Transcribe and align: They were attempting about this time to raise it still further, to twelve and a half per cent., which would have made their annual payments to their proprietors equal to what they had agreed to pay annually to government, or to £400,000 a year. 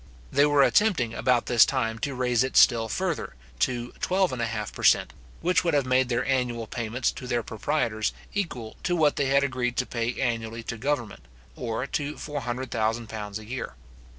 They 0.31 0.47
were 0.47 0.63
attempting 0.63 1.13
about 1.13 1.45
this 1.45 1.63
time 1.63 1.99
to 1.99 2.15
raise 2.15 2.43
it 2.43 2.57
still 2.57 2.89
further, 2.89 3.35
to 3.59 3.91
twelve 4.01 4.33
and 4.33 4.41
a 4.41 4.47
half 4.47 4.73
per 4.73 4.81
cent., 4.81 5.13
which 5.41 5.63
would 5.63 5.75
have 5.75 5.85
made 5.85 6.09
their 6.09 6.25
annual 6.25 6.65
payments 6.65 7.11
to 7.11 7.27
their 7.27 7.43
proprietors 7.43 8.11
equal 8.33 8.77
to 8.81 8.95
what 8.95 9.15
they 9.15 9.25
had 9.27 9.43
agreed 9.43 9.77
to 9.77 9.85
pay 9.85 10.19
annually 10.19 10.63
to 10.63 10.77
government, 10.79 11.27
or 11.55 11.85
to 11.85 12.13
£400,000 12.15 13.37
a 13.37 13.45
year. 13.45 13.75